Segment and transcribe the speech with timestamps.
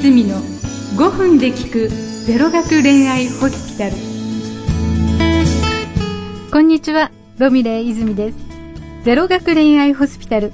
[0.00, 0.38] 泉の
[0.96, 1.90] 5分で聞く
[2.24, 3.96] ゼロ学恋愛ホスピタル。
[6.50, 8.38] こんにちはロミレイ泉です。
[9.04, 10.52] ゼロ学恋愛ホスピタル。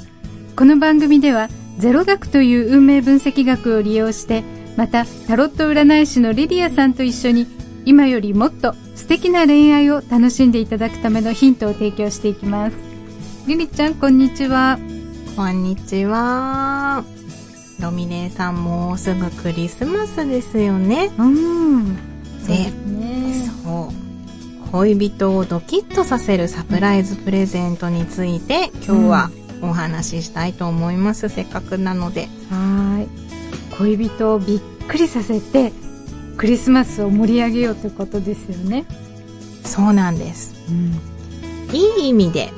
[0.57, 1.48] この番組では
[1.79, 4.43] ゼロ学という運命分析学を利用して
[4.77, 7.47] またタロット占い師のリディアさんと一緒に
[7.85, 12.77] 今よりもっと素敵な恋愛を楽しんでいただくためのヒントを提供していきます。
[13.47, 14.81] リリちゃんこんにちは。
[15.37, 17.05] こんにちは。
[17.80, 21.11] ロミネさんもうすぐクリスマスですよね。
[21.19, 21.97] うん
[22.41, 24.71] そうでねそう。
[24.73, 29.31] 恋人をドキッとさせるサプライズプレゼントについて今日は
[29.62, 31.29] お話ししたいと思います。
[31.29, 32.29] せっかくなので。
[32.51, 33.09] はーい
[33.79, 35.73] 恋人をびっくりさせて
[36.39, 38.87] クリスマスを盛り上げようということですよね、
[39.65, 40.55] そうなんです。
[40.69, 42.51] うん、いい意味で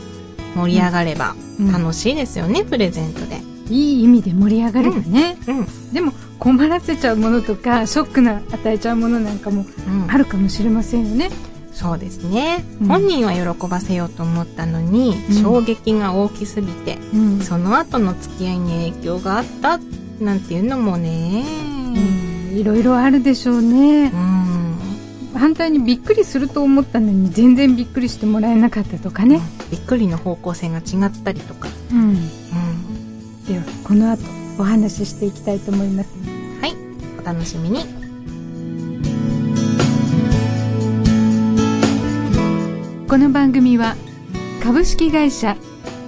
[0.54, 3.40] 盛り上がればうん楽しいですよね、プレゼントで。
[3.70, 5.92] いい意味で盛り上がればね、うん。
[5.92, 10.10] でも困らせちゃうものとかショックな与えちゃうものなんかもうん。
[10.10, 11.30] あるかもしれませんよね、
[11.72, 12.88] そうですね、うん。
[12.88, 15.42] 本人は喜ばせようと思ったのに、うん。
[15.42, 17.40] 衝撃が大きすぎて、うん。
[17.40, 19.78] その後の付き合いに影響があった
[20.20, 21.44] なんていうのもね、
[22.52, 22.58] うん。
[22.58, 24.06] いろいろあるでしょうね。
[24.06, 24.78] うん、
[25.34, 32.16] 反対にびっくりすると思ったのに全然びっくりしてもらえなかったとかね、びっくりの方向性が違ったりとか、うん、うん、
[33.48, 34.22] ではこの後
[34.58, 36.10] お話ししていきたいと思います
[36.60, 36.74] はい
[37.18, 37.80] お楽しみに
[43.08, 43.96] この番組は
[44.62, 45.56] 株式会社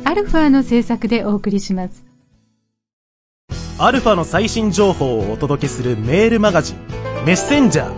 [0.05, 2.05] アルファの制作でお送りします
[3.79, 6.77] アルファの最新情報をお届けするメールマガジン、
[7.25, 7.93] メッセンジャー。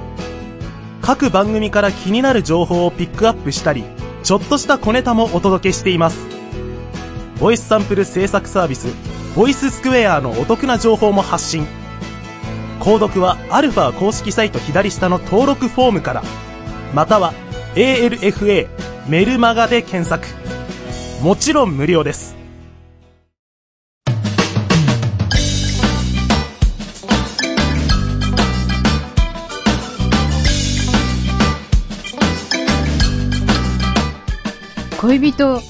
[1.00, 3.82] 各番組から気になる情報をピックアップしたり、
[4.22, 6.20] ちょっとした小ネタもお届けしています。
[7.40, 8.86] ボイスサンプル制作サービス、
[9.34, 11.66] ボイススクエアのお得な情報も発信。
[12.80, 16.22] 購読はアルファ公式サイト左下の登録フォームから、
[16.92, 17.32] または
[17.74, 18.68] ALFA
[19.08, 20.26] メルマガで検索。
[21.22, 22.36] もちろん無料です。
[35.00, 35.60] 恋人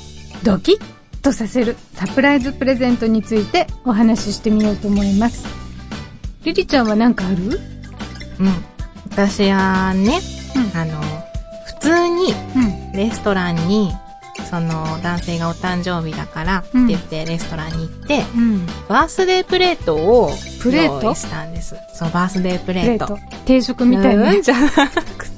[0.42, 0.91] ドキッ
[1.22, 5.46] とさせるサプライズプレゼントについてお話ししてみようと思います。
[6.44, 7.60] リリちゃんは何かある？
[8.40, 8.52] うん。
[9.10, 10.18] 私はね、
[10.56, 10.78] うん。
[10.78, 11.00] あの
[11.80, 12.92] 普通にうん。
[12.92, 13.92] レストランに
[14.50, 18.66] その男性がお誕生日だからってうん言ってレストランに行って、うん。
[18.88, 20.30] バースデープレートを
[20.60, 21.14] プレート？
[21.14, 21.76] したんです。
[21.94, 23.14] そうバースデーププレート。
[23.14, 23.36] レート。
[23.46, 24.32] 定食みたいな。
[24.32, 24.42] うん。
[24.42, 25.31] じゃなくて、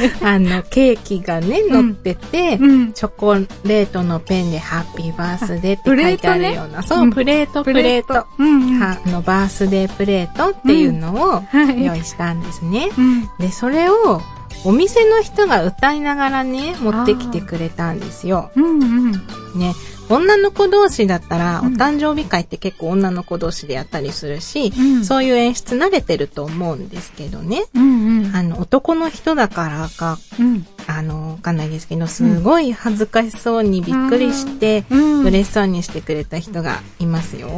[0.22, 2.92] あの、ケーキがね、乗ってて、うん。
[2.92, 7.10] チョコレートのペンでハッピーバースデーって書いてあるような、そう、うん。
[7.10, 8.26] プレート、プレート。
[8.38, 8.80] うんうん。
[8.80, 11.84] はあの、バースデープレートっていうのをはい。
[11.84, 12.90] 用意したんですね。
[12.96, 13.28] うん。
[13.38, 14.20] で、それを、
[14.64, 18.50] お店の人が歌いながらね、持ってきてくれたんですよ。
[18.54, 19.12] うんうん。
[19.56, 19.74] ね、
[20.08, 21.74] 女の子同士だったら、うん。
[21.74, 25.04] お誕生日会って結構女の子同士でやったりするし、うん。
[25.04, 27.64] そういう演出慣れてると思うんですけどね。
[27.74, 28.36] うんうん。
[28.36, 30.66] あの、男の人だからか、うん。
[30.86, 35.24] あの、わかんないですけど、すごい恥ずかしそうにびっくりして、うん。
[35.24, 37.48] 嬉しそうにしてくれた人がいますよ。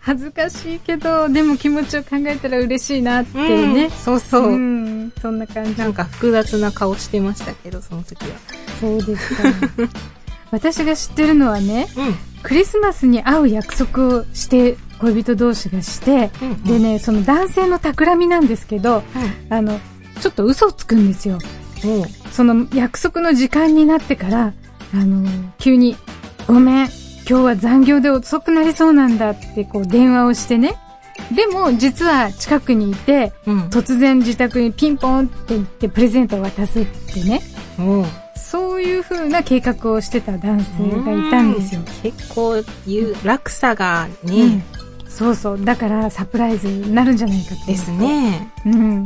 [0.00, 3.84] 恥ずかしいけどでも気持ちを考えたら嬉しいなっていうね。
[3.84, 4.56] うん、そうそう。
[4.56, 5.12] ん。
[5.22, 5.78] そんな感じ。
[5.78, 8.36] なんか複雑な顔してましたけど、その時は。
[8.80, 9.42] そうですか
[10.52, 12.14] 私が知ってるのはねうん。
[12.42, 19.02] クリスマスに会う約束をして恋人同士がして、うんでねその男性の企みなんですけど
[19.48, 19.80] あの
[20.20, 21.38] ちょっと嘘をつくんですよ
[21.84, 22.04] うん。
[22.30, 24.52] その約束の時間になってから
[24.94, 25.96] あの急に
[26.46, 26.88] 「ごめん
[27.28, 30.74] 今日は残業で遅くなりそうなんだ」ってこう電話をしてね
[31.34, 33.60] でも実は近くにいてうん。
[33.68, 37.40] 突然自宅にピンポンって言ってプレゼントを渡すってね
[37.78, 38.04] うん。
[38.52, 41.84] そういう風な計画をしてた男性がいたんですよう。
[42.02, 44.62] 結構、いう、落差がうんね、
[45.08, 45.64] そうそう。
[45.64, 47.72] だからサプライズになるんじゃないかって。
[47.72, 47.90] です。
[47.92, 48.52] ね。
[48.66, 49.04] うん。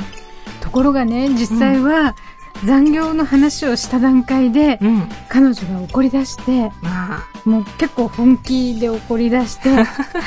[0.60, 2.16] ところがね、実際は
[2.64, 5.08] 残業の話をした段階で、うん。
[5.28, 9.84] 彼女が怒り出して、まもう結構本気で怒り出して、 あ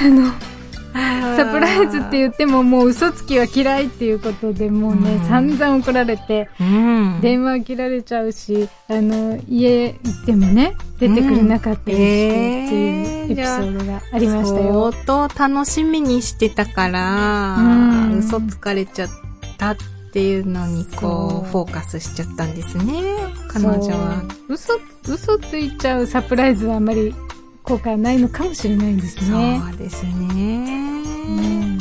[0.08, 0.59] の、あ。
[0.94, 7.20] サプライズって言ってももう嘘つきは嫌いっていうことでもうね、うん散々怒られて、うん。
[7.22, 14.92] 電話切られちゃうし、あの、家行ってもね、出てくれなかったりしてっていうエピソードがありましたよ。
[15.06, 19.10] 相当楽しみにしてたから、うん嘘つかれちゃっ
[19.58, 19.78] たっ
[20.12, 22.94] ていうのにこう、フォーカスしちゃったんですね、
[23.48, 24.24] 彼女は。
[24.48, 24.74] 嘘、
[25.08, 27.14] 嘘ついちゃうサプライズはあまり
[27.70, 29.62] 効果はないのかもしれないですね。
[29.64, 30.12] そうですね。
[31.28, 31.80] うん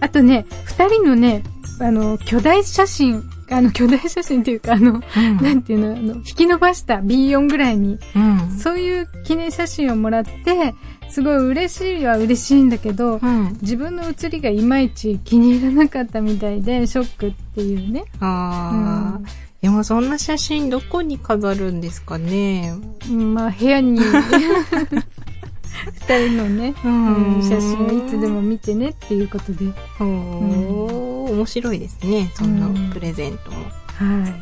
[0.00, 1.42] あとね、二人のね、
[1.80, 8.58] あの、巨大写真、あの、巨大写真っていうか、あの、うんなんていうの、あの、引き伸ばした B4 ぐらいに、うん。
[8.58, 10.74] そういう記念写真をもらって、
[11.10, 13.58] すごい嬉しいは嬉しいんだけど、うん。
[13.60, 18.04] 自分の写りがいまいち気に入らなかったみたいで、ショックっていうね。
[18.20, 19.20] ああ、
[19.60, 22.74] でもそんな写真どこに飾るんですかね。
[23.08, 24.06] うんまあ、部屋に、二
[26.28, 26.74] 人のね、
[27.42, 29.66] 写真をいつでも見てねっていうことで。
[30.00, 32.30] おー、面白いですね。
[32.34, 33.56] そんなプレゼントも。
[33.86, 34.34] はい。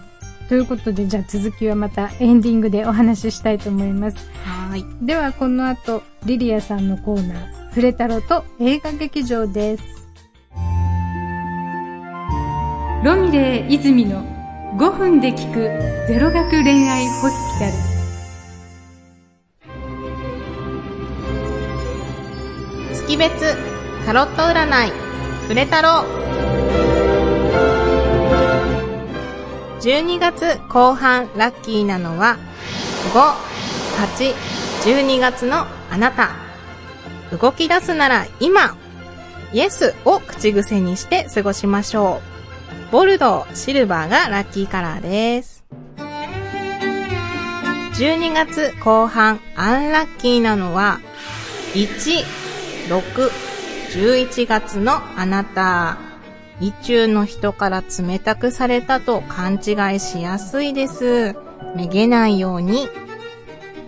[0.49, 4.19] ということで、じゃあ続きはまたエンディングでお話ししたいと思います。
[4.45, 4.85] はーい。
[5.07, 9.83] では、この後、リリアさんのコーナー、フレタロと映画劇場です。
[13.03, 14.36] ロミレー泉の
[14.77, 15.61] 5分で聞く
[16.07, 17.73] ゼロ学恋愛ホスピタル。
[22.95, 23.57] 月別
[24.05, 24.93] タロット占い
[25.49, 26.05] フレタロ
[29.81, 32.37] 12月後半ラッキーなのは
[33.15, 33.35] 5、
[34.19, 34.35] 8、
[34.99, 36.33] 12月のあなた。
[37.35, 38.77] 動き出すなら今。
[39.55, 42.36] イエスを口癖にして過ごしましょう。
[42.91, 45.65] ボルドー、シルバーがラッキーカラーです
[47.99, 51.01] 12月後半アンラッキーなのは
[51.75, 52.25] 1、
[52.89, 53.31] 6、
[53.93, 55.99] 11月のあなた。
[56.61, 61.37] 意中の人から冷たくされたと勘違いしやすいです。
[61.75, 62.89] めげないように。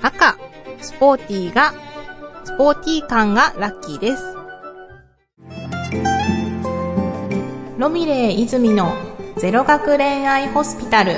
[0.02, 0.36] 赤、
[0.80, 1.72] スポーティーが、
[2.44, 4.37] スポーティー感がラッキーです。
[7.78, 8.92] ロミレイ泉の
[9.36, 11.12] ゼロ学恋愛ホスピタル。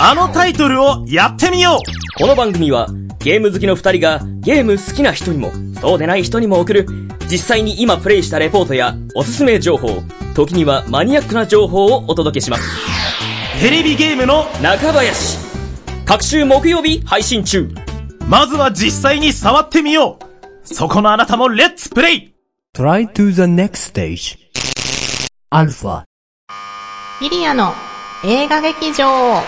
[0.00, 2.88] あのタイトルをやってみようこの番組は
[3.18, 5.52] ゲーム好きの二人がゲーム好きな人にも
[5.82, 6.86] そうでない人にも送る
[7.30, 10.02] 実際に今プレイしたレポートやおすすめ情報、
[10.34, 12.62] 時にはマニアックな情報をお届けします。
[13.60, 15.36] テレビゲームの、中林。
[16.06, 17.68] 各週木曜日配信中。
[18.26, 20.30] まずは実際に触ってみよう
[20.62, 22.29] そこのあなたもレッツプレイ
[22.72, 24.38] Try to the next stage.
[25.50, 26.04] Alpha.
[27.20, 27.72] リリアの
[28.24, 29.42] 映画劇場。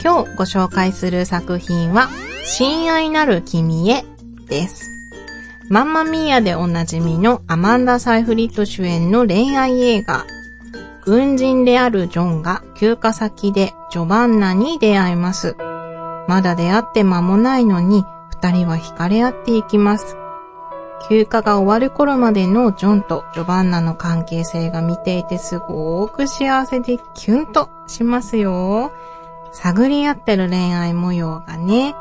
[0.00, 2.08] 今日ご紹介する作品は、
[2.44, 4.04] 親愛なる君へ
[4.48, 4.88] です。
[5.68, 10.24] マンマミーアでおなじみのアマンダ・サイフリット主演の恋愛映画。
[11.04, 15.56] 軍人であるジョンが休暇先でジョバンナに出会います。
[16.28, 20.16] まだ出会って間もないのに、二人は惹かれ合っていきます。
[21.08, 28.92] 休暇が終わる頃までのジョンとジョバンナの関係性が見ていてすごく幸せでキュンとしますよ。
[29.52, 31.94] 探り合ってる恋愛模様がね、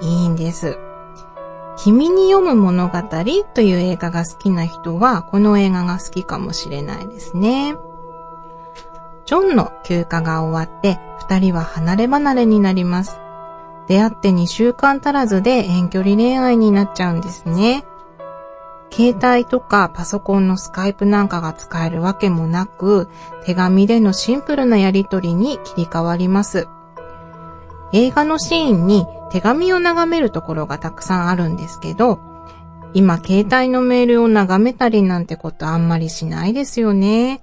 [0.00, 0.78] いいんです。
[1.76, 3.02] 君に読む物語
[3.52, 7.76] という映画が好きな人は、この映画が好きかもしれないですね。
[9.26, 13.20] ジョンの休暇が終わって、二人は離れ離れになります。
[13.88, 17.84] 出会って2週間足らずで遠距離恋愛になっちゃうんですね。
[18.90, 23.08] 携帯とかパソコンのスカイプなんかが使えるわけもなく、
[23.44, 26.68] 手紙でのシンプルなやりとりに切り替わります。
[27.92, 32.20] 映画のシーンに手紙を眺めるところがたくさんあるんですけど、
[32.94, 37.42] 今携帯のメールを眺めたりなんてことあんまりしないですよね。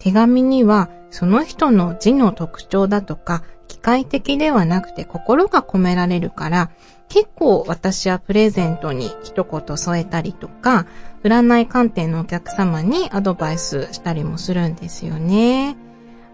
[0.00, 6.70] 手紙にはその人の字の特徴だとか、機械的ではなくて心が込められるから、
[7.08, 10.86] 結構私はプレゼントに一言添えたりとか、
[11.22, 15.76] 占い鑑定のお客様にアドバイスしたりもするんですよね。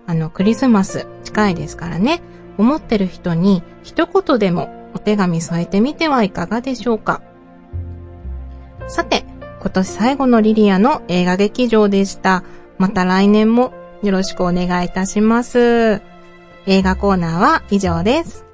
[0.07, 2.23] あの、クリスマス近いですからね、
[2.59, 7.21] 思ってる人に一言でもお手紙添えてみてはいかがでしょうか。
[8.87, 9.25] さて、
[9.61, 12.45] 今年最後のリリアの映画劇場でした。
[12.79, 16.01] また来年もよろしくお願いいたします。
[16.67, 18.45] 映画コーナーは以上です。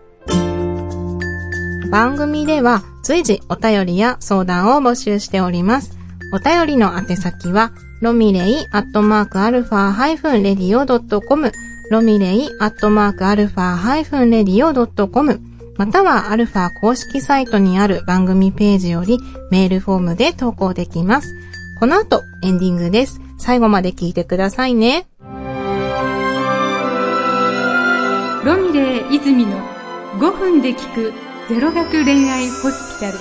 [1.91, 5.99] 番組では随時お便りや相談を募集しております。
[6.33, 11.53] お便りの宛先は、ロミレイアットマークアルファハイフンレディオドットコム、
[11.91, 15.41] ロミレイアットマークアルファハイフンレディオドットコム、
[15.77, 19.19] またはアルファ公式サイトにある番組ページより
[19.51, 21.35] メールフォームで投稿できます。
[21.81, 23.21] この後エンディングです。
[23.43, 25.09] 最後まで聞いてくださいね。
[28.45, 29.59] ロミレー泉の
[30.21, 31.13] 5分で聞く
[31.49, 33.19] ゼロ学恋愛ホスピタル。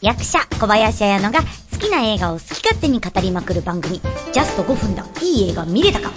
[0.00, 1.40] 役者小林彩乃が
[1.70, 4.00] 好きな映画を好き勝手に語りまくる番組、
[4.32, 6.10] ジャスト5分だ、いい映画見れたか？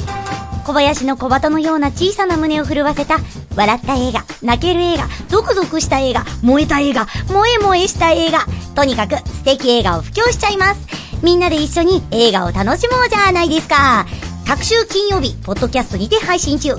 [0.65, 3.19] 小林の小鳩のような小さな胸を震わせた、
[3.55, 8.45] 笑った映画、泣ける映画、ゾクゾクした映画、燃えた映画、萌え萌えした映画、
[8.75, 10.81] とにかく素敵映画を布教しちゃいます。
[11.21, 14.05] みんなで一緒に映画を楽しもうじゃないですか。
[14.45, 16.69] 各週金曜日、ポッドキャストにて配信中。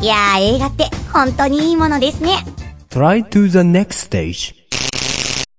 [0.00, 2.44] いやー、映画って本当にいいものですね。
[2.90, 4.54] Try to the next stage.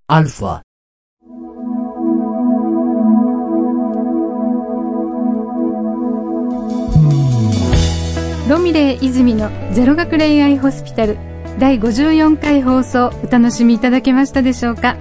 [0.10, 0.62] Alpha.
[8.50, 11.18] ロミレイ泉のゼロ学恋愛ホスピタル
[11.60, 14.96] 第54回放送お楽しみいただけましたでしょうか？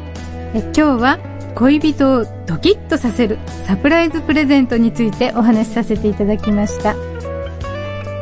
[0.54, 1.18] え今日は
[1.54, 6.94] 恋人をドキッとさせるサプライズプレゼントについてお話しさせていただきました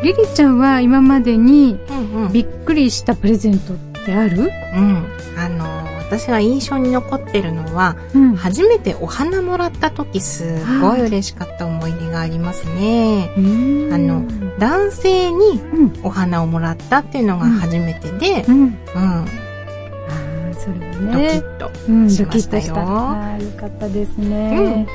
[0.03, 2.33] リリちゃんは今までにうんうん。
[2.33, 4.51] びっくりしたプレゼントってある？
[4.75, 5.07] うん。
[5.39, 5.65] あの、
[6.01, 13.31] 私が印象に残ってるのは、うん初めてお花もらった時すごい嬉しかった思い出がありますね。
[13.37, 14.25] うんあの
[14.63, 16.01] 男性にうん。
[16.05, 18.63] お花をもらったっていうのが初めてで、うん。
[18.63, 22.63] うん、ああそれはドキねッとうん、しましたよ。
[22.63, 22.81] ドキッとした。
[22.81, 24.87] あーよかったですね。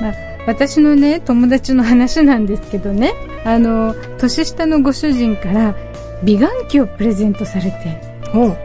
[0.00, 0.12] まあ、
[0.46, 3.12] 私のね、友達の話なんですけどね、
[3.44, 5.76] あの、年下のご主人から
[6.24, 8.18] 美顔器をプレゼントされて、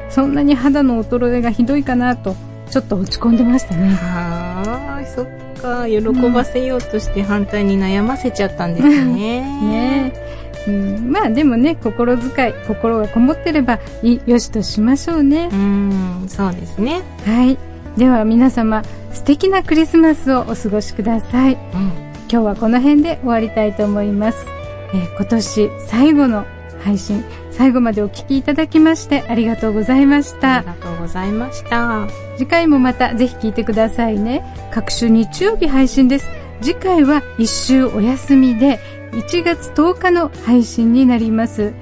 [0.09, 2.37] そんなに肌の衰えがひどいかなと、
[2.69, 3.97] ちょっと落ち込んでましたね。
[4.63, 5.27] はーい、そっ
[5.61, 5.87] か。
[5.87, 9.41] 喜ばせようとして反対に悩ませちゃったんですね。
[9.41, 10.23] ねえ。
[10.65, 15.55] うん、まあでもね、心遣い、心がこもってればいい、よしとしましょうねう。
[15.55, 17.01] ん、そうですね。
[17.25, 17.57] はい。
[17.97, 21.53] では皆様、素敵なクリスマスをお過ごしください。
[21.53, 21.59] うん。
[22.31, 24.45] 今日はこの辺で終わりたいと思います。
[24.93, 26.45] えー今年最後の
[26.83, 27.23] 配信、
[27.57, 30.65] 最後までお聞きいただきましてありがとうございましたあり。
[30.65, 32.07] がとうございました。
[32.37, 34.43] 次回もまたぜひ聞いてくださいね。
[34.71, 36.29] 各週日曜日配信です。
[36.61, 38.79] 次回は一週お休みで
[39.11, 41.73] 1月10日の配信になります。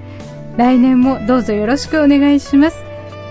[0.57, 2.83] 来年もどうぞよろしくお願いします。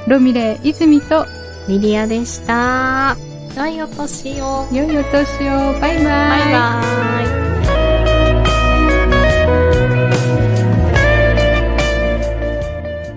[0.09, 1.27] ロミレイ泉と
[1.69, 3.17] リリアでした。
[3.57, 4.67] 良いお年を。
[4.73, 5.79] 良いお年を。
[5.81, 6.05] バイバイ。
[6.05, 7.40] バイバイ。